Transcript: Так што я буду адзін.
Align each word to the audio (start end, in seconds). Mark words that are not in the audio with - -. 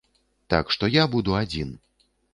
Так 0.53 0.65
што 0.75 0.89
я 0.95 1.05
буду 1.17 1.37
адзін. 1.43 1.69